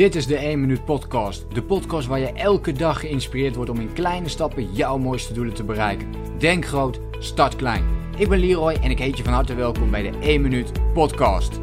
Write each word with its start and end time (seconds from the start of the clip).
Dit 0.00 0.14
is 0.14 0.26
de 0.26 0.36
1 0.36 0.60
Minuut 0.60 0.84
Podcast. 0.84 1.54
De 1.54 1.62
podcast 1.62 2.06
waar 2.06 2.18
je 2.18 2.32
elke 2.32 2.72
dag 2.72 3.00
geïnspireerd 3.00 3.54
wordt 3.54 3.70
om 3.70 3.80
in 3.80 3.92
kleine 3.92 4.28
stappen 4.28 4.72
jouw 4.72 4.98
mooiste 4.98 5.32
doelen 5.32 5.54
te 5.54 5.64
bereiken. 5.64 6.38
Denk 6.38 6.66
groot, 6.66 7.00
start 7.18 7.56
klein. 7.56 7.84
Ik 8.16 8.28
ben 8.28 8.38
Leroy 8.38 8.72
en 8.72 8.90
ik 8.90 8.98
heet 8.98 9.16
je 9.16 9.24
van 9.24 9.32
harte 9.32 9.54
welkom 9.54 9.90
bij 9.90 10.10
de 10.10 10.18
1 10.18 10.40
Minuut 10.40 10.92
Podcast. 10.92 11.60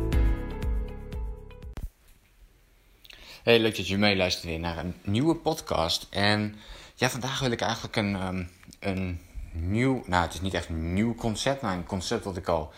Hey, 3.44 3.60
leuk 3.60 3.76
dat 3.76 3.88
je 3.88 3.98
meeluistert 3.98 4.46
weer 4.46 4.60
naar 4.60 4.78
een 4.78 4.96
nieuwe 5.04 5.36
podcast. 5.36 6.08
En 6.10 6.56
ja, 6.96 7.10
vandaag 7.10 7.40
wil 7.40 7.52
ik 7.52 7.62
eigenlijk 7.62 7.96
een, 7.96 8.16
ehm, 8.16 8.44
een 8.80 9.20
nieuw, 9.52 10.04
nou 10.06 10.24
het 10.24 10.34
is 10.34 10.42
niet 10.42 10.54
echt 10.54 10.70
een 10.70 10.94
nieuw 10.94 11.16
concept, 11.16 11.62
maar 11.62 11.74
een 11.74 11.86
concept 11.86 12.24
dat 12.24 12.38
ik 12.38 12.48
al 12.48 12.74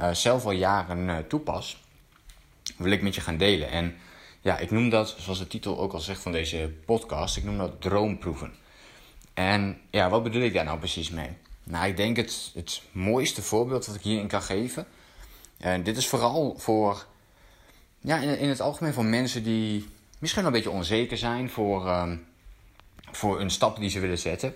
uh, 0.00 0.10
zelf 0.10 0.44
al 0.44 0.50
jaren 0.50 1.08
uh, 1.08 1.16
toepas. 1.16 1.82
Wil 2.76 2.92
ik 2.92 3.02
met 3.02 3.14
je 3.14 3.20
gaan 3.20 3.36
delen. 3.36 3.70
En 3.70 3.96
ja, 4.46 4.58
ik 4.58 4.70
noem 4.70 4.88
dat, 4.88 5.16
zoals 5.18 5.38
de 5.38 5.46
titel 5.46 5.78
ook 5.78 5.92
al 5.92 6.00
zegt 6.00 6.22
van 6.22 6.32
deze 6.32 6.72
podcast, 6.84 7.36
ik 7.36 7.44
noem 7.44 7.58
dat 7.58 7.80
droomproeven. 7.80 8.54
En 9.34 9.80
ja, 9.90 10.10
wat 10.10 10.22
bedoel 10.22 10.42
ik 10.42 10.52
daar 10.52 10.64
nou 10.64 10.78
precies 10.78 11.10
mee? 11.10 11.28
Nou, 11.62 11.86
ik 11.86 11.96
denk 11.96 12.16
het, 12.16 12.50
het 12.54 12.82
mooiste 12.92 13.42
voorbeeld 13.42 13.86
dat 13.86 13.94
ik 13.94 14.00
hierin 14.00 14.26
kan 14.26 14.42
geven. 14.42 14.86
En 15.58 15.82
dit 15.82 15.96
is 15.96 16.08
vooral 16.08 16.54
voor, 16.58 17.06
ja, 17.98 18.18
in, 18.18 18.38
in 18.38 18.48
het 18.48 18.60
algemeen 18.60 18.92
voor 18.92 19.04
mensen 19.04 19.42
die 19.42 19.88
misschien 20.18 20.44
een 20.44 20.52
beetje 20.52 20.70
onzeker 20.70 21.16
zijn 21.16 21.50
voor, 21.50 21.88
um, 21.88 22.26
voor 23.10 23.40
een 23.40 23.50
stap 23.50 23.76
die 23.78 23.90
ze 23.90 24.00
willen 24.00 24.18
zetten. 24.18 24.54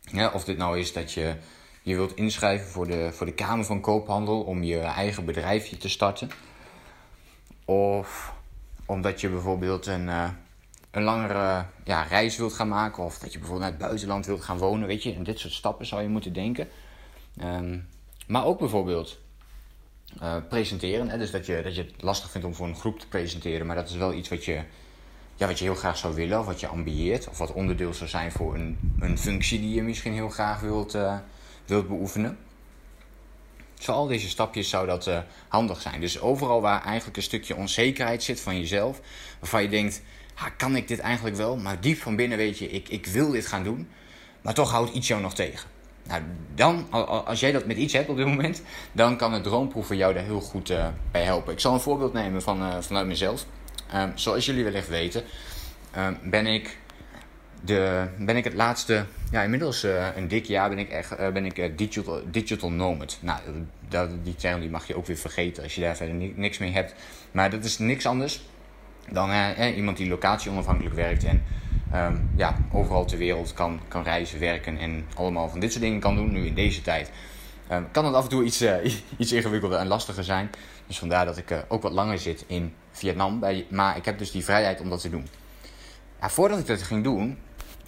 Ja, 0.00 0.30
of 0.32 0.44
dit 0.44 0.56
nou 0.56 0.78
is 0.78 0.92
dat 0.92 1.12
je 1.12 1.36
je 1.82 1.94
wilt 1.94 2.16
inschrijven 2.16 2.68
voor 2.68 2.86
de, 2.86 3.08
voor 3.12 3.26
de 3.26 3.34
Kamer 3.34 3.64
van 3.64 3.80
Koophandel 3.80 4.42
om 4.42 4.62
je 4.62 4.78
eigen 4.78 5.24
bedrijfje 5.24 5.76
te 5.76 5.88
starten. 5.88 6.30
Of 7.64 8.34
omdat 8.86 9.20
je 9.20 9.28
bijvoorbeeld 9.28 9.86
een, 9.86 10.06
uh, 10.06 10.28
een 10.90 11.02
langere 11.02 11.66
ja, 11.84 12.02
reis 12.02 12.36
wilt 12.36 12.52
gaan 12.52 12.68
maken. 12.68 13.04
Of 13.04 13.18
dat 13.18 13.32
je 13.32 13.38
bijvoorbeeld 13.38 13.70
naar 13.70 13.78
het 13.78 13.88
buitenland 13.88 14.26
wilt 14.26 14.44
gaan 14.44 14.58
wonen. 14.58 14.86
Weet 14.86 15.02
je, 15.02 15.14
en 15.14 15.22
dit 15.22 15.38
soort 15.38 15.52
stappen 15.52 15.86
zou 15.86 16.02
je 16.02 16.08
moeten 16.08 16.32
denken. 16.32 16.68
Um, 17.42 17.88
maar 18.26 18.44
ook 18.44 18.58
bijvoorbeeld 18.58 19.18
uh, 20.22 20.36
presenteren. 20.48 21.08
Hè? 21.08 21.18
Dus 21.18 21.30
dat 21.30 21.46
je, 21.46 21.62
dat 21.62 21.74
je 21.74 21.82
het 21.82 22.02
lastig 22.02 22.30
vindt 22.30 22.46
om 22.46 22.54
voor 22.54 22.66
een 22.66 22.76
groep 22.76 22.98
te 22.98 23.08
presenteren. 23.08 23.66
Maar 23.66 23.76
dat 23.76 23.88
is 23.88 23.96
wel 23.96 24.12
iets 24.12 24.28
wat 24.28 24.44
je, 24.44 24.62
ja, 25.34 25.46
wat 25.46 25.58
je 25.58 25.64
heel 25.64 25.74
graag 25.74 25.96
zou 25.96 26.14
willen. 26.14 26.38
Of 26.38 26.46
wat 26.46 26.60
je 26.60 26.66
ambieert. 26.66 27.28
Of 27.28 27.38
wat 27.38 27.52
onderdeel 27.52 27.94
zou 27.94 28.10
zijn 28.10 28.32
voor 28.32 28.54
een, 28.54 28.78
een 29.00 29.18
functie 29.18 29.60
die 29.60 29.74
je 29.74 29.82
misschien 29.82 30.12
heel 30.12 30.28
graag 30.28 30.60
wilt, 30.60 30.94
uh, 30.94 31.18
wilt 31.66 31.88
beoefenen. 31.88 32.38
Voor 33.78 33.94
al 33.94 34.06
deze 34.06 34.28
stapjes 34.28 34.68
zou 34.68 34.86
dat 34.86 35.06
uh, 35.06 35.18
handig 35.48 35.80
zijn. 35.80 36.00
Dus 36.00 36.20
overal 36.20 36.60
waar 36.60 36.84
eigenlijk 36.84 37.16
een 37.16 37.22
stukje 37.22 37.56
onzekerheid 37.56 38.22
zit 38.22 38.40
van 38.40 38.58
jezelf, 38.58 39.00
waarvan 39.38 39.62
je 39.62 39.68
denkt, 39.68 40.02
kan 40.56 40.76
ik 40.76 40.88
dit 40.88 40.98
eigenlijk 40.98 41.36
wel? 41.36 41.56
Maar 41.56 41.80
diep 41.80 42.00
van 42.00 42.16
binnen 42.16 42.38
weet 42.38 42.58
je, 42.58 42.70
ik, 42.70 42.88
ik 42.88 43.06
wil 43.06 43.30
dit 43.30 43.46
gaan 43.46 43.64
doen, 43.64 43.88
maar 44.42 44.54
toch 44.54 44.70
houdt 44.70 44.94
iets 44.94 45.08
jou 45.08 45.20
nog 45.20 45.34
tegen. 45.34 45.68
Nou, 46.02 46.22
dan, 46.54 46.90
als 47.26 47.40
jij 47.40 47.52
dat 47.52 47.66
met 47.66 47.76
iets 47.76 47.92
hebt 47.92 48.08
op 48.08 48.16
dit 48.16 48.26
moment, 48.26 48.62
dan 48.92 49.16
kan 49.16 49.32
het 49.32 49.42
droomproeven 49.42 49.96
jou 49.96 50.14
daar 50.14 50.24
heel 50.24 50.40
goed 50.40 50.70
uh, 50.70 50.88
bij 51.10 51.22
helpen. 51.22 51.52
Ik 51.52 51.60
zal 51.60 51.74
een 51.74 51.80
voorbeeld 51.80 52.12
nemen 52.12 52.42
van, 52.42 52.62
uh, 52.62 52.76
vanuit 52.80 53.06
mezelf. 53.06 53.44
Um, 53.94 54.12
zoals 54.14 54.46
jullie 54.46 54.64
wellicht 54.64 54.88
weten, 54.88 55.24
um, 55.96 56.18
ben 56.22 56.46
ik 56.46 56.78
de, 57.66 58.06
ben 58.18 58.36
ik 58.36 58.44
het 58.44 58.54
laatste, 58.54 59.04
ja, 59.30 59.42
inmiddels 59.42 59.84
uh, 59.84 60.06
een 60.16 60.28
dik 60.28 60.44
jaar 60.44 60.68
ben 60.68 60.78
ik, 60.78 60.90
echt, 60.90 61.20
uh, 61.20 61.28
ben 61.28 61.44
ik 61.44 61.58
uh, 61.58 61.70
digital, 61.76 62.20
digital 62.30 62.70
nomad. 62.70 63.18
Nou, 63.20 63.40
dat, 63.88 64.10
die 64.24 64.34
term 64.34 64.60
die 64.60 64.70
mag 64.70 64.86
je 64.86 64.96
ook 64.96 65.06
weer 65.06 65.16
vergeten 65.16 65.62
als 65.62 65.74
je 65.74 65.80
daar 65.80 65.96
verder 65.96 66.14
niks 66.34 66.58
mee 66.58 66.72
hebt. 66.72 66.94
Maar 67.30 67.50
dat 67.50 67.64
is 67.64 67.78
niks 67.78 68.06
anders 68.06 68.42
dan 69.10 69.30
iemand 69.74 69.96
die 69.96 70.08
locatie 70.08 70.50
onafhankelijk 70.50 70.94
werkt 70.94 71.24
en 71.24 71.42
um, 71.94 72.30
ja, 72.36 72.56
overal 72.72 73.04
ter 73.04 73.18
wereld 73.18 73.52
kan, 73.52 73.80
kan 73.88 74.02
reizen, 74.02 74.40
werken 74.40 74.78
en 74.78 75.06
allemaal 75.14 75.48
van 75.48 75.60
dit 75.60 75.70
soort 75.70 75.84
dingen 75.84 76.00
kan 76.00 76.14
doen. 76.14 76.32
Nu 76.32 76.46
in 76.46 76.54
deze 76.54 76.82
tijd 76.82 77.10
um, 77.72 77.86
kan 77.90 78.04
het 78.04 78.14
af 78.14 78.22
en 78.22 78.30
toe 78.30 78.44
iets, 78.44 78.64
iets 79.18 79.32
ingewikkelder 79.32 79.78
en 79.78 79.86
lastiger 79.86 80.24
zijn. 80.24 80.50
Dus 80.86 80.98
vandaar 80.98 81.24
dat 81.24 81.36
ik 81.36 81.64
ook 81.68 81.82
wat 81.82 81.92
langer 81.92 82.18
zit 82.18 82.44
in 82.46 82.74
Vietnam. 82.92 83.42
Maar 83.68 83.96
ik 83.96 84.04
heb 84.04 84.18
dus 84.18 84.30
die 84.30 84.44
vrijheid 84.44 84.80
om 84.80 84.90
dat 84.90 85.00
te 85.00 85.10
doen. 85.10 85.28
Ja, 86.20 86.30
voordat 86.30 86.58
ik 86.58 86.66
dat 86.66 86.82
ging 86.82 87.04
doen, 87.04 87.38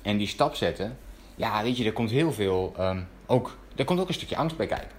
en 0.08 0.16
die 0.16 0.26
stap 0.26 0.54
zetten, 0.54 0.98
ja, 1.36 1.62
weet 1.62 1.76
je, 1.76 1.84
er 1.84 1.92
komt 1.92 2.10
heel 2.10 2.32
veel, 2.32 2.74
um, 2.80 3.06
ook, 3.26 3.56
er 3.76 3.84
komt 3.84 4.00
ook 4.00 4.08
een 4.08 4.14
stukje 4.14 4.36
angst 4.36 4.56
bij 4.56 4.66
kijken. 4.66 4.90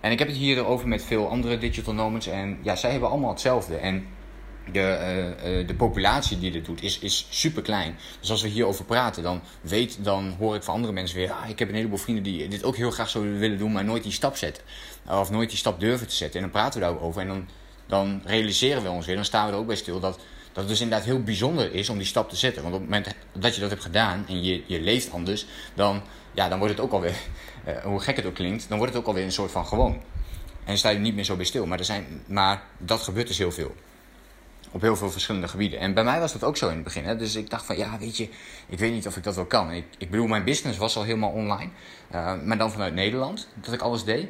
En 0.00 0.10
ik 0.10 0.18
heb 0.18 0.28
het 0.28 0.36
hier 0.36 0.64
over 0.66 0.88
met 0.88 1.04
veel 1.04 1.28
andere 1.28 1.58
digital 1.58 1.94
nomads 1.94 2.26
en 2.26 2.58
ja, 2.62 2.76
zij 2.76 2.90
hebben 2.90 3.08
allemaal 3.08 3.30
hetzelfde. 3.30 3.76
En 3.76 4.06
de, 4.72 5.34
uh, 5.60 5.66
de 5.66 5.74
populatie 5.74 6.38
die 6.38 6.50
dit 6.50 6.64
doet 6.64 6.82
is, 6.82 6.98
is 6.98 7.26
super 7.30 7.62
klein. 7.62 7.96
Dus 8.20 8.30
als 8.30 8.42
we 8.42 8.48
hierover 8.48 8.84
praten, 8.84 9.22
dan, 9.22 9.40
weet, 9.60 10.04
dan 10.04 10.34
hoor 10.38 10.54
ik 10.54 10.62
van 10.62 10.74
andere 10.74 10.92
mensen 10.92 11.16
weer... 11.16 11.32
Ah, 11.32 11.48
ik 11.48 11.58
heb 11.58 11.68
een 11.68 11.74
heleboel 11.74 11.98
vrienden 11.98 12.24
die 12.24 12.48
dit 12.48 12.64
ook 12.64 12.76
heel 12.76 12.90
graag 12.90 13.08
zouden 13.08 13.38
willen 13.38 13.58
doen... 13.58 13.72
maar 13.72 13.84
nooit 13.84 14.02
die 14.02 14.12
stap 14.12 14.36
zetten. 14.36 14.64
Of 15.08 15.30
nooit 15.30 15.48
die 15.48 15.58
stap 15.58 15.80
durven 15.80 16.08
te 16.08 16.14
zetten. 16.14 16.36
En 16.36 16.42
dan 16.42 16.60
praten 16.60 16.80
we 16.80 16.86
daarover 16.86 17.20
en 17.20 17.28
dan, 17.28 17.48
dan 17.86 18.22
realiseren 18.24 18.82
we 18.82 18.88
ons 18.88 19.06
weer... 19.06 19.14
dan 19.14 19.24
staan 19.24 19.46
we 19.46 19.52
er 19.52 19.58
ook 19.58 19.66
bij 19.66 19.76
stil 19.76 20.00
dat 20.00 20.18
dat 20.52 20.62
het 20.62 20.68
dus 20.68 20.80
inderdaad 20.80 21.06
heel 21.06 21.22
bijzonder 21.22 21.74
is 21.74 21.88
om 21.88 21.96
die 21.96 22.06
stap 22.06 22.28
te 22.28 22.36
zetten. 22.36 22.62
Want 22.62 22.74
op 22.74 22.80
het 22.80 22.90
moment 22.90 23.14
dat 23.32 23.54
je 23.54 23.60
dat 23.60 23.70
hebt 23.70 23.82
gedaan 23.82 24.24
en 24.28 24.42
je, 24.44 24.62
je 24.66 24.80
leeft 24.80 25.12
anders, 25.12 25.46
dan, 25.74 26.02
ja, 26.32 26.48
dan 26.48 26.58
wordt 26.58 26.74
het 26.74 26.82
ook 26.82 26.92
alweer, 26.92 27.14
uh, 27.68 27.76
hoe 27.90 28.00
gek 28.00 28.16
het 28.16 28.26
ook 28.26 28.34
klinkt, 28.34 28.68
dan 28.68 28.78
wordt 28.78 28.92
het 28.92 29.02
ook 29.02 29.08
alweer 29.08 29.24
een 29.24 29.32
soort 29.32 29.50
van 29.50 29.66
gewoon. 29.66 30.02
En 30.64 30.78
sta 30.78 30.88
je 30.88 30.98
niet 30.98 31.14
meer 31.14 31.24
zo 31.24 31.36
bij 31.36 31.44
stil. 31.44 31.66
Maar, 31.66 31.78
er 31.78 31.84
zijn, 31.84 32.22
maar 32.26 32.62
dat 32.78 33.00
gebeurt 33.00 33.26
dus 33.26 33.38
heel 33.38 33.52
veel. 33.52 33.74
Op 34.70 34.80
heel 34.80 34.96
veel 34.96 35.10
verschillende 35.10 35.48
gebieden. 35.48 35.78
En 35.78 35.94
bij 35.94 36.04
mij 36.04 36.20
was 36.20 36.32
dat 36.32 36.44
ook 36.44 36.56
zo 36.56 36.68
in 36.68 36.74
het 36.74 36.84
begin. 36.84 37.04
Hè? 37.04 37.16
Dus 37.16 37.34
ik 37.34 37.50
dacht 37.50 37.66
van, 37.66 37.76
ja, 37.76 37.98
weet 37.98 38.16
je, 38.16 38.28
ik 38.68 38.78
weet 38.78 38.92
niet 38.92 39.06
of 39.06 39.16
ik 39.16 39.22
dat 39.22 39.34
wel 39.34 39.44
kan. 39.44 39.70
Ik, 39.70 39.84
ik 39.98 40.10
bedoel, 40.10 40.26
mijn 40.26 40.44
business 40.44 40.78
was 40.78 40.96
al 40.96 41.02
helemaal 41.02 41.30
online. 41.30 41.70
Uh, 42.14 42.42
maar 42.44 42.58
dan 42.58 42.70
vanuit 42.72 42.94
Nederland, 42.94 43.48
dat 43.54 43.74
ik 43.74 43.80
alles 43.80 44.04
deed. 44.04 44.28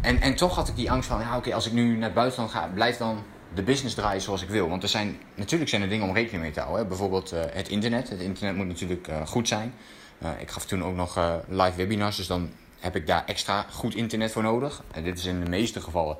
En, 0.00 0.20
en 0.20 0.34
toch 0.34 0.54
had 0.54 0.68
ik 0.68 0.76
die 0.76 0.90
angst 0.90 1.08
van, 1.08 1.20
ja, 1.20 1.36
oké, 1.36 1.54
als 1.54 1.66
ik 1.66 1.72
nu 1.72 1.94
naar 1.94 2.04
het 2.04 2.14
buitenland 2.14 2.50
ga, 2.50 2.70
blijf 2.74 2.96
dan 2.96 3.24
de 3.54 3.62
business 3.62 3.94
draaien 3.94 4.20
zoals 4.20 4.42
ik 4.42 4.48
wil. 4.48 4.68
Want 4.68 4.82
er 4.82 4.88
zijn, 4.88 5.16
natuurlijk 5.34 5.70
zijn 5.70 5.82
er 5.82 5.88
dingen 5.88 6.08
om 6.08 6.14
rekening 6.14 6.42
mee 6.42 6.52
te 6.52 6.60
houden. 6.60 6.82
Hè. 6.82 6.88
Bijvoorbeeld 6.88 7.32
uh, 7.32 7.40
het 7.50 7.68
internet. 7.68 8.08
Het 8.08 8.20
internet 8.20 8.56
moet 8.56 8.66
natuurlijk 8.66 9.08
uh, 9.08 9.26
goed 9.26 9.48
zijn. 9.48 9.74
Uh, 10.22 10.30
ik 10.40 10.50
gaf 10.50 10.66
toen 10.66 10.84
ook 10.84 10.94
nog 10.94 11.42
live 11.48 11.76
webinars, 11.76 12.16
dus 12.16 12.26
dan 12.26 12.50
heb 12.80 12.96
ik 12.96 13.06
daar 13.06 13.24
extra 13.26 13.66
goed 13.70 13.94
internet 13.94 14.32
voor 14.32 14.42
nodig. 14.42 14.82
En 14.92 15.02
dit 15.02 15.18
is 15.18 15.24
in 15.24 15.44
de 15.44 15.50
meeste 15.50 15.80
gevallen. 15.80 16.16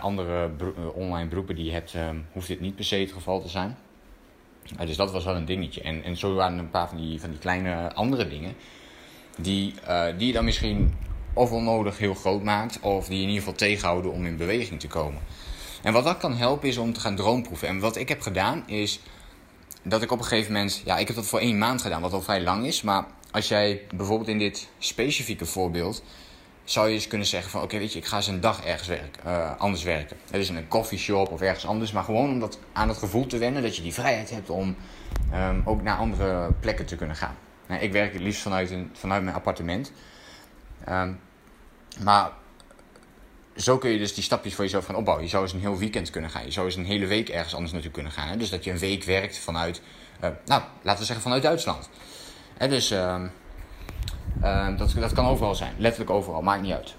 andere 0.00 0.50
online 0.94 1.28
beroepen 1.28 1.54
die 1.54 1.64
je 1.64 1.72
hebt, 1.72 1.94
hoeft 2.32 2.48
dit 2.48 2.60
niet 2.60 2.74
per 2.74 2.84
se 2.84 2.96
het 2.96 3.12
geval 3.12 3.42
te 3.42 3.48
zijn. 3.48 3.76
dus 4.86 4.96
dat 4.96 5.12
was 5.12 5.24
wel 5.24 5.36
een 5.36 5.44
dingetje. 5.44 5.82
En, 5.82 6.02
en 6.02 6.16
zo 6.16 6.34
waren 6.34 6.58
een 6.58 6.70
paar 6.70 6.88
van 6.88 6.96
die, 6.96 7.20
van 7.20 7.30
die 7.30 7.38
kleine 7.38 7.94
andere 7.94 8.28
dingen. 8.28 8.54
Die, 9.38 9.74
die 10.16 10.26
je 10.26 10.32
dan 10.32 10.44
misschien 10.44 10.94
of 11.32 11.52
onnodig 11.52 11.98
heel 11.98 12.14
groot 12.14 12.42
maakt, 12.42 12.80
of 12.80 13.06
die 13.06 13.20
in 13.20 13.28
ieder 13.28 13.38
geval 13.38 13.54
tegenhouden 13.54 14.12
om 14.12 14.26
in 14.26 14.36
beweging 14.36 14.80
te 14.80 14.88
komen. 14.88 15.20
En 15.82 15.92
wat 15.92 16.04
dat 16.04 16.16
kan 16.16 16.36
helpen 16.36 16.68
is 16.68 16.76
om 16.76 16.92
te 16.92 17.00
gaan 17.00 17.16
droomproeven. 17.16 17.68
En 17.68 17.80
wat 17.80 17.96
ik 17.96 18.08
heb 18.08 18.20
gedaan 18.20 18.68
is 18.68 19.00
dat 19.82 20.02
ik 20.02 20.10
op 20.10 20.18
een 20.18 20.24
gegeven 20.24 20.52
moment, 20.52 20.82
ja, 20.84 20.98
ik 20.98 21.06
heb 21.06 21.16
dat 21.16 21.26
voor 21.26 21.38
één 21.38 21.58
maand 21.58 21.82
gedaan, 21.82 22.00
wat 22.00 22.12
al 22.12 22.22
vrij 22.22 22.42
lang 22.42 22.66
is. 22.66 22.82
Maar 22.82 23.04
als 23.30 23.48
jij 23.48 23.80
bijvoorbeeld 23.94 24.28
in 24.28 24.38
dit 24.38 24.68
specifieke 24.78 25.46
voorbeeld, 25.46 26.02
zou 26.64 26.88
je 26.88 26.94
eens 26.94 27.06
kunnen 27.06 27.26
zeggen 27.26 27.50
van, 27.50 27.62
oké, 27.62 27.78
weet 27.78 27.92
je, 27.92 27.98
ik 27.98 28.04
ga 28.04 28.16
eens 28.16 28.26
een 28.26 28.40
dag 28.40 28.64
ergens 28.64 28.88
werken, 28.88 29.22
uh, 29.26 29.58
anders 29.58 29.82
werken. 29.82 30.16
Dat 30.30 30.40
is 30.40 30.48
in 30.48 30.56
een 30.56 30.68
coffeeshop 30.68 31.30
of 31.30 31.40
ergens 31.40 31.66
anders, 31.66 31.92
maar 31.92 32.04
gewoon 32.04 32.30
om 32.30 32.40
dat, 32.40 32.58
aan 32.72 32.88
het 32.88 32.98
gevoel 32.98 33.26
te 33.26 33.38
wennen 33.38 33.62
dat 33.62 33.76
je 33.76 33.82
die 33.82 33.92
vrijheid 33.92 34.30
hebt 34.30 34.50
om 34.50 34.76
um, 35.34 35.62
ook 35.64 35.82
naar 35.82 35.96
andere 35.96 36.52
plekken 36.60 36.86
te 36.86 36.96
kunnen 36.96 37.16
gaan. 37.16 37.36
Nou, 37.66 37.82
ik 37.82 37.92
werk 37.92 38.12
het 38.12 38.22
liefst 38.22 38.42
vanuit, 38.42 38.70
een, 38.70 38.90
vanuit 38.92 39.22
mijn 39.22 39.36
appartement. 39.36 39.92
Um, 40.88 41.20
maar 42.02 42.30
zo 43.56 43.78
kun 43.78 43.90
je 43.90 43.98
dus 43.98 44.14
die 44.14 44.22
stapjes 44.22 44.54
voor 44.54 44.64
jezelf 44.64 44.86
gaan 44.86 44.94
opbouwen. 44.94 45.24
Je 45.24 45.30
zou 45.30 45.42
eens 45.42 45.52
een 45.52 45.60
heel 45.60 45.78
weekend 45.78 46.10
kunnen 46.10 46.30
gaan. 46.30 46.44
Je 46.44 46.50
zou 46.50 46.66
eens 46.66 46.76
een 46.76 46.84
hele 46.84 47.06
week 47.06 47.28
ergens 47.28 47.54
anders 47.54 47.72
naartoe 47.72 47.90
kunnen 47.90 48.12
gaan. 48.12 48.38
Dus 48.38 48.50
dat 48.50 48.64
je 48.64 48.70
een 48.70 48.78
week 48.78 49.04
werkt 49.04 49.38
vanuit, 49.38 49.82
uh, 50.24 50.30
nou, 50.44 50.62
laten 50.82 51.00
we 51.00 51.06
zeggen 51.06 51.24
vanuit 51.24 51.42
Duitsland. 51.42 51.88
Dus 52.58 52.92
uh, 52.92 53.20
uh, 54.42 54.78
dat, 54.78 54.94
dat 54.98 55.12
kan 55.12 55.26
overal 55.26 55.54
zijn. 55.54 55.74
Letterlijk 55.78 56.10
overal, 56.10 56.42
maakt 56.42 56.62
niet 56.62 56.72
uit. 56.72 56.94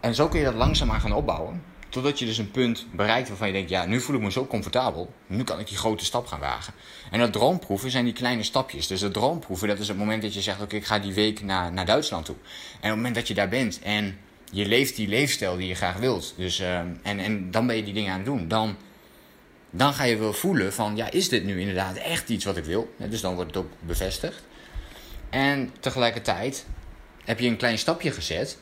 En 0.00 0.14
zo 0.14 0.28
kun 0.28 0.38
je 0.38 0.44
dat 0.44 0.54
langzaamaan 0.54 1.00
gaan 1.00 1.12
opbouwen. 1.12 1.62
Totdat 1.88 2.18
je 2.18 2.24
dus 2.24 2.38
een 2.38 2.50
punt 2.50 2.86
bereikt 2.92 3.28
waarvan 3.28 3.46
je 3.46 3.52
denkt, 3.52 3.70
ja, 3.70 3.84
nu 3.84 4.00
voel 4.00 4.16
ik 4.16 4.22
me 4.22 4.30
zo 4.30 4.46
comfortabel. 4.46 5.12
Nu 5.26 5.44
kan 5.44 5.58
ik 5.58 5.68
die 5.68 5.76
grote 5.76 6.04
stap 6.04 6.26
gaan 6.26 6.40
wagen. 6.40 6.74
En 7.10 7.18
dat 7.18 7.32
droomproeven 7.32 7.90
zijn 7.90 8.04
die 8.04 8.12
kleine 8.12 8.42
stapjes. 8.42 8.86
Dus 8.86 9.00
dat 9.00 9.12
droomproeven, 9.12 9.68
dat 9.68 9.78
is 9.78 9.88
het 9.88 9.96
moment 9.96 10.22
dat 10.22 10.34
je 10.34 10.40
zegt, 10.40 10.62
oké, 10.62 10.76
ik 10.76 10.86
ga 10.86 10.98
die 10.98 11.14
week 11.14 11.42
naar, 11.42 11.72
naar 11.72 11.86
Duitsland 11.86 12.24
toe. 12.24 12.36
En 12.36 12.76
op 12.76 12.82
het 12.82 12.94
moment 12.94 13.14
dat 13.14 13.28
je 13.28 13.34
daar 13.34 13.48
bent 13.48 13.80
en 13.82 14.18
je 14.54 14.66
leeft 14.66 14.96
die 14.96 15.08
leefstijl 15.08 15.56
die 15.56 15.68
je 15.68 15.74
graag 15.74 15.96
wilt. 15.96 16.34
Dus, 16.36 16.60
uh, 16.60 16.78
en, 16.78 17.00
en 17.02 17.50
dan 17.50 17.66
ben 17.66 17.76
je 17.76 17.84
die 17.84 17.94
dingen 17.94 18.10
aan 18.10 18.16
het 18.16 18.26
doen. 18.26 18.48
Dan, 18.48 18.76
dan 19.70 19.94
ga 19.94 20.04
je 20.04 20.16
wel 20.16 20.32
voelen 20.32 20.72
van, 20.72 20.96
ja, 20.96 21.10
is 21.10 21.28
dit 21.28 21.44
nu 21.44 21.60
inderdaad 21.60 21.96
echt 21.96 22.28
iets 22.28 22.44
wat 22.44 22.56
ik 22.56 22.64
wil? 22.64 22.94
Dus 22.96 23.20
dan 23.20 23.34
wordt 23.34 23.54
het 23.54 23.64
ook 23.64 23.70
bevestigd. 23.80 24.42
En 25.30 25.70
tegelijkertijd 25.80 26.66
heb 27.24 27.38
je 27.38 27.48
een 27.48 27.56
klein 27.56 27.78
stapje 27.78 28.10
gezet 28.10 28.58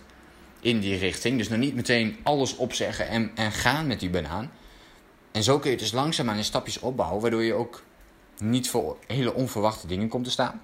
in 0.61 0.81
die 0.81 0.99
richting. 0.99 1.39
Dus 1.39 1.49
nog 1.49 1.59
niet 1.59 1.75
meteen 1.75 2.17
alles 2.23 2.57
opzeggen 2.57 3.09
en, 3.09 3.31
en 3.35 3.53
gaan 3.53 3.87
met 3.87 4.01
die 4.01 4.11
banaan. 4.11 4.51
en 5.33 5.43
zo 5.43 5.59
kun 5.59 5.71
je 5.71 5.77
dus 5.77 5.93
langzaamaan 5.93 6.37
in 6.37 6.45
stapjes 6.45 6.79
opbouwen, 6.79 7.21
waardoor 7.21 7.43
je 7.43 7.55
ook 7.55 7.83
niet 8.39 8.69
voor 8.69 8.97
hele 9.07 9.35
onverwachte 9.35 9.87
dingen 9.87 10.09
komt 10.09 10.25
te 10.25 10.31
staan. 10.31 10.63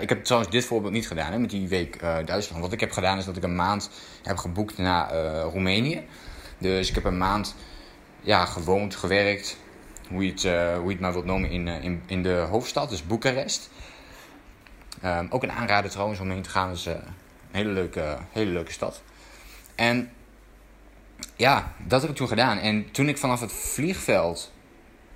Ik 0.00 0.08
heb 0.08 0.24
trouwens 0.24 0.52
dit 0.52 0.64
voorbeeld 0.64 0.92
niet 0.92 1.06
gedaan 1.06 1.32
hè, 1.32 1.38
met 1.38 1.50
die 1.50 1.68
week 1.68 2.02
uh, 2.02 2.16
Duitsland. 2.24 2.62
Wat 2.62 2.72
ik 2.72 2.80
heb 2.80 2.92
gedaan 2.92 3.18
is 3.18 3.24
dat 3.24 3.36
ik 3.36 3.42
een 3.42 3.54
maand 3.54 3.90
heb 4.22 4.36
geboekt 4.36 4.78
naar 4.78 5.14
uh, 5.14 5.42
Roemenië. 5.42 6.06
Dus 6.58 6.88
ik 6.88 6.94
heb 6.94 7.04
een 7.04 7.18
maand 7.18 7.54
ja, 8.20 8.44
gewoond, 8.44 8.96
gewerkt, 8.96 9.56
hoe 10.08 10.24
je 10.24 10.30
het, 10.30 10.42
hoe 10.76 10.84
je 10.84 10.90
het 10.90 11.00
maar 11.00 11.12
wilt 11.12 11.24
noemen, 11.24 11.50
in, 11.50 11.68
in, 11.68 12.02
in 12.06 12.22
de 12.22 12.46
hoofdstad, 12.50 12.90
dus 12.90 13.06
Boekarest. 13.06 13.70
Um, 15.04 15.26
ook 15.30 15.42
een 15.42 15.52
aanrader 15.52 15.90
trouwens 15.90 16.20
om 16.20 16.30
heen 16.30 16.42
te 16.42 16.50
gaan, 16.50 16.70
is 16.70 16.86
een 16.86 17.00
hele 17.50 17.70
leuke, 17.70 18.18
hele 18.30 18.50
leuke 18.50 18.72
stad. 18.72 19.02
En 19.74 20.12
ja, 21.36 21.72
dat 21.78 22.00
heb 22.00 22.10
ik 22.10 22.16
toen 22.16 22.28
gedaan. 22.28 22.58
En 22.58 22.90
toen 22.90 23.08
ik 23.08 23.18
vanaf 23.18 23.40
het 23.40 23.52
vliegveld, 23.52 24.52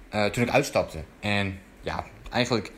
toen 0.08 0.42
ik 0.42 0.50
uitstapte 0.50 1.04
en 1.20 1.60
ja, 1.80 2.04
eigenlijk 2.30 2.72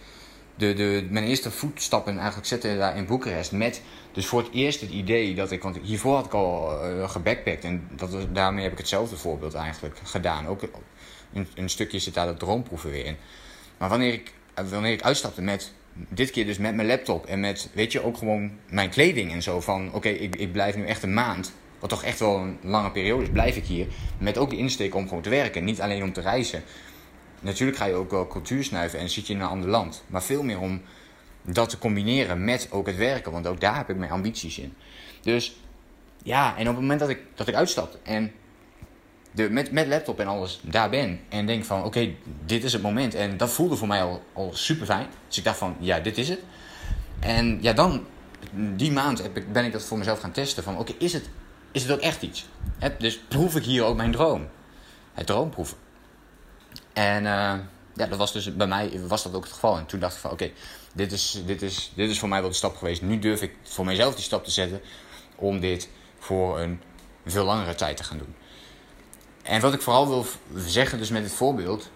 de, 0.57 0.75
de, 0.75 1.07
mijn 1.11 1.25
eerste 1.25 1.51
voetstappen 1.51 2.17
eigenlijk 2.17 2.47
zette 2.47 2.77
daar 2.77 2.97
in 2.97 3.07
Boekarest. 3.07 3.53
Met 3.53 3.83
dus 4.13 4.27
voor 4.27 4.43
het 4.43 4.53
eerst 4.53 4.81
het 4.81 4.91
idee 4.91 5.35
dat 5.35 5.51
ik. 5.51 5.63
Want 5.63 5.79
hiervoor 5.83 6.15
had 6.15 6.27
ik 6.27 6.35
al 6.35 6.81
uh, 6.91 7.09
gebackpackt. 7.09 7.65
En 7.65 7.89
dat, 7.97 8.27
daarmee 8.33 8.63
heb 8.63 8.73
ik 8.73 8.79
hetzelfde 8.79 9.17
voorbeeld 9.17 9.55
eigenlijk 9.55 9.99
gedaan. 10.05 10.47
Ook 10.47 10.63
een, 11.33 11.47
een 11.55 11.69
stukje 11.69 11.99
zit 11.99 12.15
daar 12.15 12.27
dat 12.27 12.39
droomproeven 12.39 12.91
weer 12.91 13.05
in. 13.05 13.17
Maar 13.79 13.89
wanneer 13.89 14.13
ik, 14.13 14.33
wanneer 14.71 14.93
ik 14.93 15.03
uitstapte 15.03 15.43
met. 15.43 15.73
Dit 16.09 16.31
keer 16.31 16.47
dus 16.47 16.59
met 16.59 16.75
mijn 16.75 16.89
laptop 16.89 17.27
en 17.27 17.41
met, 17.41 17.69
weet 17.73 17.93
je, 17.93 18.05
ook 18.05 18.17
gewoon 18.17 18.51
mijn 18.69 18.91
kleding 18.91 19.33
en 19.33 19.43
zo. 19.43 19.61
Van 19.61 19.93
oké, 19.93 20.09
ik, 20.09 20.37
ik 20.37 20.53
blijf 20.53 20.77
nu 20.77 20.87
echt 20.87 21.03
een 21.03 21.15
maand. 21.15 21.53
Wat 21.79 21.91
toch 21.91 22.03
echt 22.03 22.19
wel 22.19 22.37
een 22.37 22.59
lange 22.63 22.91
periode 22.91 23.23
is, 23.23 23.31
blijf 23.31 23.57
ik 23.57 23.65
hier. 23.65 23.87
Met 24.19 24.39
ook 24.39 24.51
de 24.51 24.57
insteek 24.57 24.95
om 24.95 25.09
gewoon 25.09 25.23
te 25.23 25.31
werken. 25.31 25.65
Niet 25.65 25.81
alleen 25.81 26.03
om 26.03 26.13
te 26.13 26.21
reizen. 26.21 26.63
Natuurlijk 27.41 27.79
ga 27.79 27.85
je 27.85 27.95
ook 27.95 28.11
wel 28.11 28.27
cultuur 28.27 28.65
snuiven 28.65 28.99
en 28.99 29.11
zit 29.11 29.27
je 29.27 29.33
in 29.33 29.41
een 29.41 29.47
ander 29.47 29.71
land. 29.71 30.05
Maar 30.07 30.23
veel 30.23 30.43
meer 30.43 30.61
om 30.61 30.83
dat 31.43 31.69
te 31.69 31.79
combineren 31.79 32.45
met 32.45 32.69
ook 32.71 32.87
het 32.87 32.97
werken. 32.97 33.33
Want 33.33 33.47
ook 33.47 33.61
daar 33.61 33.77
heb 33.77 33.91
ik 33.91 33.97
mijn 33.97 34.11
ambities 34.11 34.59
in. 34.59 34.75
Dus 35.23 35.57
ja, 36.23 36.57
en 36.57 36.61
op 36.61 36.73
het 36.73 36.81
moment 36.81 37.01
dat 37.01 37.09
ik, 37.09 37.21
dat 37.35 37.49
ik 37.49 37.55
uitstap 37.55 37.99
en 38.03 38.33
de, 39.33 39.51
met, 39.51 39.73
met 39.73 39.87
laptop 39.87 40.21
en 40.21 40.27
alles 40.27 40.61
daar 40.63 40.91
ben. 40.91 41.21
En 41.29 41.47
denk 41.47 41.65
van 41.65 41.85
oké, 41.85 42.15
dit 42.45 42.65
is 42.65 42.73
het 42.73 42.83
moment. 42.83 43.15
En 43.15 43.37
dat 43.37 43.51
voelde 43.51 43.77
voor 43.77 43.89
mij 43.89 44.03
al, 44.03 44.23
al 44.33 44.51
super 44.55 44.87
fijn. 44.87 45.07
Dus 45.29 45.39
ik 45.39 45.45
dacht 45.45 45.59
van 45.59 45.77
ja, 45.79 46.01
dit 46.01 46.19
is 46.19 46.29
het. 46.29 46.41
En 47.21 47.59
ja, 47.61 47.73
dan 47.73 48.07
die 48.53 48.93
maand 48.93 49.23
heb 49.23 49.37
ik, 49.37 49.53
ben 49.53 49.65
ik 49.65 49.73
dat 49.73 49.85
voor 49.85 49.99
mezelf 49.99 50.21
gaan 50.21 50.33
testen. 50.33 50.63
Van 50.63 50.79
oké, 50.79 50.93
is, 50.99 51.13
het, 51.13 51.29
is 51.73 51.83
het 51.83 51.93
ook 51.93 52.01
echt 52.01 52.23
iets? 52.23 52.47
dus 52.99 53.19
proef 53.19 53.57
ik 53.57 53.65
hier 53.65 53.85
ook 53.85 53.97
mijn 53.97 54.13
droom? 54.13 54.49
Het 55.13 55.27
droomproeven. 55.27 55.77
En 56.97 57.23
uh, 57.23 57.55
ja, 57.95 58.07
dat 58.07 58.17
was 58.17 58.33
dus 58.33 58.57
bij 58.57 58.67
mij 58.67 59.01
was 59.07 59.23
dat 59.23 59.35
ook 59.35 59.45
het 59.45 59.53
geval. 59.53 59.77
En 59.77 59.87
toen 59.87 60.01
dacht 60.01 60.15
ik 60.15 60.21
van 60.21 60.31
oké, 60.31 60.51
dit, 60.93 61.13
is, 61.13 61.43
dit, 61.47 61.63
is, 61.63 61.93
dit 61.95 62.11
is 62.11 62.19
voor 62.19 62.29
mij 62.29 62.41
wel 62.41 62.51
de 62.51 62.57
stap 62.57 62.77
geweest. 62.77 63.03
Nu 63.03 63.19
durf 63.19 63.43
ik 63.43 63.55
voor 63.63 63.85
mijzelf 63.85 64.15
die 64.15 64.25
stap 64.25 64.45
te 64.45 64.51
zetten 64.51 64.81
om 65.37 65.61
dit 65.61 65.89
voor 66.19 66.61
een 66.61 66.81
veel 67.27 67.45
langere 67.45 67.75
tijd 67.75 67.97
te 67.97 68.05
gaan 68.05 68.19
doen. 68.19 68.35
En 69.43 69.61
wat 69.61 69.75
ik 69.75 69.83
vooral 69.83 70.09
wil 70.09 70.27
zeggen 70.55 70.99
dus 70.99 71.11
met 71.11 71.23
dit 71.23 71.33
voorbeeld, 71.33 71.91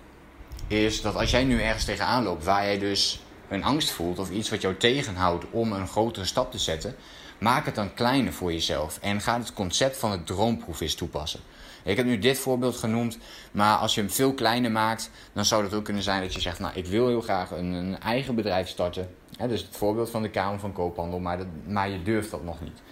is 0.66 1.00
dat 1.02 1.14
als 1.14 1.30
jij 1.30 1.44
nu 1.44 1.60
ergens 1.60 1.84
tegenaan 1.84 2.22
loopt 2.22 2.44
waar 2.44 2.64
jij 2.64 2.78
dus 2.78 3.20
een 3.48 3.64
angst 3.64 3.90
voelt 3.90 4.18
of 4.18 4.30
iets 4.30 4.50
wat 4.50 4.60
jou 4.60 4.76
tegenhoudt 4.76 5.44
om 5.50 5.72
een 5.72 5.88
grotere 5.88 6.24
stap 6.26 6.50
te 6.50 6.58
zetten, 6.58 6.96
maak 7.40 7.66
het 7.66 7.74
dan 7.74 7.94
kleiner 7.94 8.32
voor 8.32 8.52
jezelf 8.52 8.98
en 9.00 9.20
ga 9.20 9.38
het 9.38 9.52
concept 9.52 9.96
van 9.96 10.10
het 10.10 10.26
droomproef 10.26 10.80
eens 10.80 10.94
toepassen. 10.94 11.40
Ik 11.82 11.96
heb 11.96 12.06
nu 12.06 12.18
dit 12.18 12.38
voorbeeld 12.38 12.76
genoemd, 12.76 13.18
maar 13.52 13.76
als 13.76 13.94
je 13.94 14.00
hem 14.00 14.10
veel 14.10 14.34
kleiner 14.34 14.70
maakt, 14.70 15.10
dan 15.32 15.44
zou 15.44 15.64
het 15.64 15.74
ook 15.74 15.84
kunnen 15.84 16.02
zijn 16.02 16.22
dat 16.22 16.34
je 16.34 16.40
zegt, 16.40 16.58
nou 16.58 16.74
ik 16.74 16.86
wil 16.86 17.06
heel 17.08 17.20
graag 17.20 17.50
een, 17.50 17.72
een 17.72 18.00
eigen 18.00 18.34
bedrijf 18.34 18.68
starten. 18.68 19.14
dus 19.48 19.62
het 19.62 19.76
voorbeeld 19.76 20.10
van 20.10 20.22
de 20.22 20.30
Kamer 20.30 20.60
van 20.60 20.72
Koophandel, 20.72 21.18
maar, 21.18 21.38
dat, 21.38 21.90
je 21.90 22.02
durft 22.02 22.30
dat 22.30 22.44
nog 22.44 22.60
niet. 22.60 22.82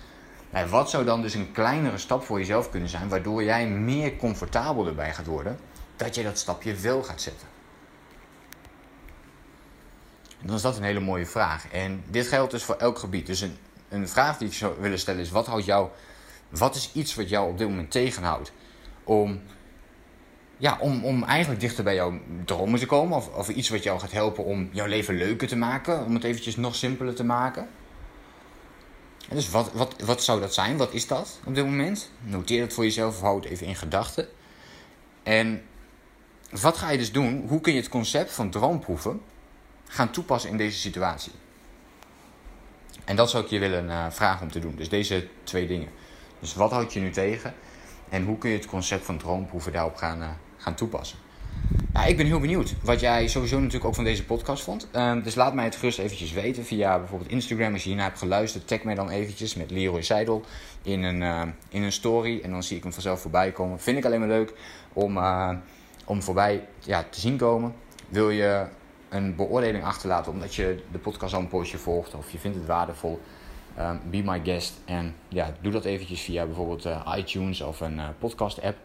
Nou, 0.50 0.68
wat 0.68 0.90
zou 0.90 1.04
dan 1.04 1.22
dus 1.22 1.34
een 1.34 1.52
kleinere 1.52 1.98
stap 1.98 2.22
voor 2.22 2.38
jezelf 2.38 2.70
kunnen 2.70 2.88
zijn, 2.88 3.08
waardoor 3.08 3.44
jij 3.44 3.68
meer 3.68 4.16
comfortabel 4.16 4.86
erbij 4.86 5.14
gaat 5.14 5.26
worden, 5.26 5.58
dat 5.96 6.14
je 6.14 6.22
dat 6.22 6.38
stapje 6.38 6.74
wel 6.74 7.02
gaat 7.02 7.20
zetten? 7.20 7.46
En 10.40 10.46
dan 10.46 10.56
is 10.56 10.62
dat 10.62 10.76
een 10.76 10.82
hele 10.82 11.00
mooie 11.00 11.26
vraag. 11.26 11.68
En 11.68 12.04
dit 12.10 12.26
geldt 12.26 12.50
dus 12.50 12.62
voor 12.62 12.74
elk 12.74 12.98
gebied. 12.98 13.26
Dus 13.26 13.40
een, 13.40 13.56
een 13.88 14.08
vraag 14.08 14.38
die 14.38 14.48
ik 14.48 14.54
zou 14.54 14.80
willen 14.80 14.98
stellen 14.98 15.20
is: 15.20 15.30
wat 15.30 15.46
houdt 15.46 15.64
jou, 15.64 15.88
wat 16.48 16.74
is 16.74 16.90
iets 16.92 17.14
wat 17.14 17.28
jou 17.28 17.50
op 17.50 17.58
dit 17.58 17.68
moment 17.68 17.90
tegenhoudt? 17.90 18.52
om, 19.08 19.40
ja, 20.56 20.78
om, 20.80 21.04
om 21.04 21.24
eigenlijk 21.24 21.60
dichter 21.60 21.84
bij 21.84 21.94
jouw 21.94 22.20
dromen 22.44 22.78
te 22.78 22.86
komen. 22.86 23.16
Of, 23.16 23.28
of 23.28 23.48
iets 23.48 23.68
wat 23.68 23.82
jou 23.82 24.00
gaat 24.00 24.12
helpen 24.12 24.44
om 24.44 24.68
jouw 24.72 24.86
leven 24.86 25.16
leuker 25.16 25.48
te 25.48 25.56
maken. 25.56 26.04
Om 26.04 26.14
het 26.14 26.24
eventjes 26.24 26.56
nog 26.56 26.74
simpeler 26.74 27.14
te 27.14 27.24
maken. 27.24 27.68
dus 29.28 29.50
wat, 29.50 29.72
wat, 29.72 29.94
wat 30.04 30.22
zou 30.22 30.40
dat 30.40 30.54
zijn? 30.54 30.76
Wat 30.76 30.92
is 30.92 31.06
dat 31.06 31.40
op 31.44 31.54
dit 31.54 31.64
moment? 31.64 32.10
Noteer 32.20 32.60
het 32.60 32.72
voor 32.72 32.84
jezelf 32.84 33.14
of 33.14 33.20
houd 33.20 33.44
het 33.44 33.52
even 33.52 33.66
in 33.66 33.76
gedachten. 33.76 34.28
En 35.22 35.62
wat 36.50 36.76
ga 36.76 36.90
je 36.90 36.98
dus 36.98 37.12
doen? 37.12 37.44
Hoe 37.48 37.60
kun 37.60 37.72
je 37.72 37.80
het 37.80 37.88
concept 37.88 38.32
van 38.32 38.50
droomproeven 38.50 39.20
gaan 39.86 40.10
toepassen 40.10 40.50
in 40.50 40.56
deze 40.56 40.78
situatie? 40.78 41.32
En 43.08 43.16
dat 43.16 43.30
zou 43.30 43.44
ik 43.44 43.50
je 43.50 43.58
willen 43.58 43.84
uh, 43.84 44.06
vragen 44.10 44.42
om 44.42 44.52
te 44.52 44.58
doen. 44.58 44.74
Dus 44.76 44.88
deze 44.88 45.28
twee 45.44 45.66
dingen. 45.66 45.88
Dus 46.40 46.54
wat 46.54 46.70
houd 46.70 46.92
je 46.92 47.00
nu 47.00 47.10
tegen? 47.10 47.54
En 48.08 48.24
hoe 48.24 48.38
kun 48.38 48.50
je 48.50 48.56
het 48.56 48.66
concept 48.66 49.04
van 49.04 49.18
droomproeven 49.18 49.72
daarop 49.72 49.96
gaan, 49.96 50.20
uh, 50.20 50.28
gaan 50.56 50.74
toepassen? 50.74 51.18
Ik 52.06 52.16
ben 52.16 52.26
heel 52.26 52.40
benieuwd 52.40 52.74
wat 52.82 53.00
jij 53.00 53.28
sowieso 53.28 53.56
natuurlijk 53.56 53.84
ook 53.84 53.94
van 53.94 54.04
deze 54.04 54.24
podcast 54.24 54.62
vond. 54.62 54.88
Uh, 54.94 55.24
dus 55.24 55.34
laat 55.34 55.54
mij 55.54 55.64
het 55.64 55.76
gerust 55.76 55.98
eventjes 55.98 56.32
weten 56.32 56.64
via 56.64 56.98
bijvoorbeeld 56.98 57.30
Instagram. 57.30 57.72
Als 57.72 57.82
je 57.82 57.88
hiernaar 57.88 58.06
hebt 58.06 58.18
geluisterd, 58.18 58.68
tag 58.68 58.82
mij 58.82 58.94
dan 58.94 59.10
eventjes 59.10 59.54
met 59.54 59.70
Leroy 59.70 60.02
Seidel 60.02 60.44
in 60.82 61.02
een, 61.02 61.20
uh, 61.20 61.42
in 61.68 61.82
een 61.82 61.92
story. 61.92 62.40
En 62.42 62.50
dan 62.50 62.62
zie 62.62 62.76
ik 62.76 62.82
hem 62.82 62.92
vanzelf 62.92 63.20
voorbij 63.20 63.52
komen. 63.52 63.80
Vind 63.80 63.98
ik 63.98 64.04
alleen 64.04 64.18
maar 64.18 64.28
leuk 64.28 64.52
om, 64.92 65.16
uh, 65.16 65.50
om 66.04 66.22
voorbij 66.22 66.66
ja, 66.78 67.04
te 67.10 67.20
zien 67.20 67.36
komen. 67.36 67.74
Wil 68.08 68.30
je 68.30 68.66
een 69.08 69.36
beoordeling 69.36 69.84
achterlaten 69.84 70.32
omdat 70.32 70.54
je 70.54 70.82
de 70.92 70.98
podcast 70.98 71.34
al 71.34 71.40
een 71.40 71.48
poosje 71.48 71.78
volgt 71.78 72.14
of 72.14 72.30
je 72.30 72.38
vindt 72.38 72.56
het 72.56 72.66
waardevol... 72.66 73.20
Um, 73.80 74.00
be 74.10 74.22
my 74.22 74.40
guest. 74.44 74.80
En 74.84 75.14
ja, 75.28 75.52
doe 75.60 75.72
dat 75.72 75.84
eventjes 75.84 76.20
via 76.20 76.46
bijvoorbeeld 76.46 76.86
uh, 76.86 77.14
iTunes 77.16 77.60
of 77.60 77.80
een 77.80 77.96
uh, 77.96 78.08
podcast 78.18 78.62
app. 78.62 78.78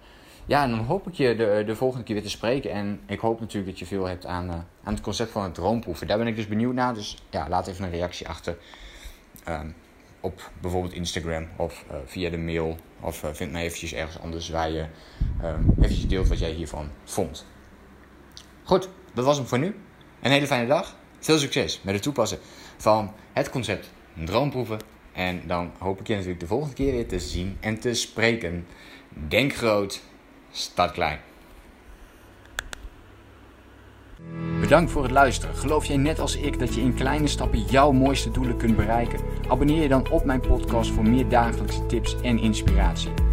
Ja, 0.46 0.64
en 0.64 0.70
dan 0.70 0.80
hoop 0.80 1.08
ik 1.08 1.14
je 1.14 1.36
de, 1.36 1.64
de 1.66 1.75
volgende 1.75 2.04
keer 2.06 2.16
weer 2.16 2.24
te 2.24 2.30
spreken. 2.30 2.72
En 2.72 3.00
ik 3.06 3.20
hoop 3.20 3.40
natuurlijk 3.40 3.72
dat 3.72 3.80
je 3.80 3.86
veel 3.86 4.06
hebt 4.06 4.25
aan, 4.25 4.48
uh, 4.48 4.54
aan 4.84 4.94
het 4.94 5.01
concept 5.01 5.32
van 5.32 5.44
het 5.44 5.53
droomproeven. 5.53 6.08
Daar 6.08 6.18
ben 6.18 6.27
ik 6.27 6.36
dus 6.36 6.48
benieuwd 6.48 6.74
naar. 6.74 6.94
Dus 6.94 7.18
ja, 7.30 7.50
laat 7.50 7.68
even 7.68 7.86
een 7.86 7.92
reactie 7.92 8.27
achter. 8.27 8.58
Um, 9.48 9.75
op 10.20 10.51
bijvoorbeeld 10.62 10.94
Instagram 10.94 11.48
of 11.56 11.86
via 12.06 12.30
de 12.30 12.38
mail. 12.38 12.77
Of 13.00 13.24
vind 13.32 13.51
mij 13.51 13.63
eventjes 13.63 13.94
ergens 13.94 14.20
anders 14.20 14.50
waar 14.50 14.72
je 14.72 14.86
um, 15.44 15.74
eventjes 15.77 16.08
deelt 16.08 16.27
wat 16.27 16.39
jij 16.39 16.51
hiervan 16.51 16.89
vond. 17.03 17.46
Goed, 18.63 18.89
dat 19.13 19.25
was 19.25 19.38
hem 19.38 19.46
voor 19.46 19.60
nu. 19.60 19.75
Een 20.24 20.32
hele 20.32 20.48
fijne 20.48 20.68
dag. 20.68 20.96
Veel 21.20 21.38
succes 21.38 21.80
met 21.84 21.94
het 21.94 22.03
toepassen 22.03 22.39
van 22.77 23.12
het 23.34 23.50
concept 23.50 23.89
droomproeven. 24.13 24.80
En 25.13 25.42
dan 25.46 25.72
hoop 25.77 26.00
ik 26.00 26.08
je 26.08 26.13
natuurlijk 26.13 26.39
de 26.39 26.48
volgende 26.48 26.74
keer 26.74 26.92
weer 26.92 27.08
te 27.08 27.20
zien 27.20 27.58
en 27.60 27.80
te 27.80 27.94
spreken. 27.94 28.68
Denk 29.27 29.53
groot, 29.56 30.01
start 30.51 30.92
klein. 30.92 31.20
Bedankt 34.60 34.92
voor 34.92 35.03
het 35.03 35.12
luisteren. 35.12 35.56
Geloof 35.56 35.86
jij 35.86 35.98
net 35.98 36.20
als 36.20 36.36
ik 36.36 36.60
dat 36.60 36.75
je 36.75 36.82
in 36.82 36.94
kleine 36.94 37.27
stappen 37.27 37.60
jouw 37.60 37.92
mooiste 37.92 38.32
doelen 38.32 38.58
kunt 38.58 38.75
bereiken? 38.75 39.20
Abonneer 39.48 39.82
je 39.82 39.88
dan 39.88 40.10
op 40.10 40.25
mijn 40.25 40.42
podcast 40.42 40.92
voor 40.92 41.10
meer 41.10 41.30
dagelijkse 41.30 41.86
tips 41.86 42.22
en 42.22 42.39
inspiratie. 42.39 43.33